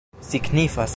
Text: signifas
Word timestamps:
signifas 0.21 0.89